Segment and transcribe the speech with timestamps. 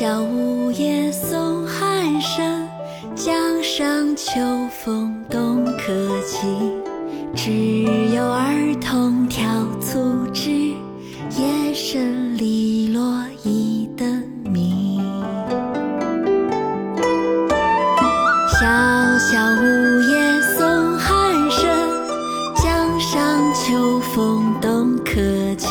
[0.00, 2.66] 萧萧梧叶送寒声，
[3.14, 4.40] 江上秋
[4.82, 5.92] 风动客
[6.26, 6.72] 情。
[7.36, 7.50] 知
[8.14, 9.44] 有儿童挑
[9.78, 10.50] 促织，
[11.38, 15.02] 夜深篱落一灯明。
[18.48, 18.66] 小
[19.18, 21.68] 萧梧叶送寒声，
[22.56, 25.20] 江上秋风动客
[25.58, 25.70] 情。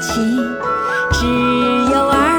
[0.00, 0.36] 情
[1.12, 1.26] 只
[1.92, 2.29] 有儿